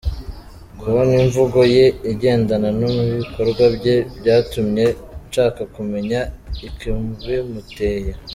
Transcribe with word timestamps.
Kubona 0.79 1.13
imvugo 1.23 1.59
ye 1.75 1.85
igendana 2.11 2.69
n’ 2.79 2.81
ibikorwa 2.93 3.63
bye, 3.75 3.95
byatumye 4.19 4.85
nshaka 5.27 5.61
kumenya 5.75 6.19
ikibimuteye. 6.67 8.11